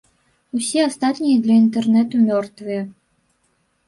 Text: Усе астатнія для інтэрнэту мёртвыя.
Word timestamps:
Усе 0.59 0.79
астатнія 0.85 1.41
для 1.43 1.57
інтэрнэту 1.63 2.15
мёртвыя. 2.31 2.81